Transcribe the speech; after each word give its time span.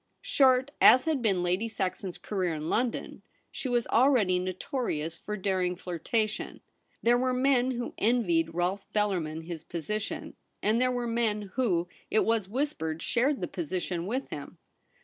Short 0.23 0.71
as 0.81 1.05
had 1.05 1.21
been 1.21 1.43
Lady 1.43 1.67
Saxon's 1.67 2.17
career 2.17 2.55
in 2.55 2.71
London, 2.71 3.21
she 3.51 3.69
was 3.69 3.85
already 3.85 4.39
notorious 4.39 5.19
for 5.19 5.37
daring 5.37 5.75
flirtation. 5.75 6.61
There 7.03 7.19
were 7.19 7.33
men 7.35 7.69
who 7.69 7.93
envied 7.99 8.55
Rolfe 8.55 8.87
Bellarmin 8.93 9.43
his 9.43 9.63
position, 9.63 10.33
and 10.59 10.81
there 10.81 10.89
were 10.91 11.05
men 11.05 11.51
who, 11.53 11.87
it 12.09 12.25
was 12.25 12.49
whispered, 12.49 13.03
shared 13.03 13.41
the 13.41 13.47
posi 13.47 13.79
tion 13.79 14.07
with 14.07 14.29
him. 14.29 14.57